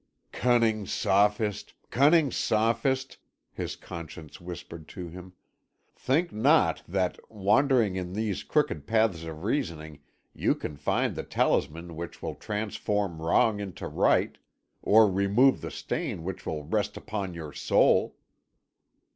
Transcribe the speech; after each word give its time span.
"Cunning 0.31 0.87
sophist, 0.87 1.75
cunning 1.91 2.31
sophist!" 2.31 3.17
his 3.53 3.75
conscience 3.75 4.41
whispered 4.41 4.87
to 4.87 5.09
him; 5.09 5.33
"think 5.95 6.31
not 6.31 6.81
that, 6.87 7.19
wandering 7.29 7.95
in 7.97 8.13
these 8.13 8.41
crooked 8.41 8.87
paths 8.87 9.25
of 9.25 9.43
reasoning, 9.43 9.99
you 10.33 10.55
can 10.55 10.75
find 10.75 11.15
the 11.15 11.21
talisman 11.21 11.95
which 11.95 12.19
will 12.19 12.33
transform 12.33 13.21
wrong 13.21 13.59
into 13.59 13.87
right, 13.87 14.39
or 14.81 15.07
remove 15.07 15.61
the 15.61 15.69
stain 15.69 16.23
which 16.23 16.47
will 16.47 16.63
rest 16.63 16.97
upon 16.97 17.35
your 17.35 17.53
soul." 17.53 18.15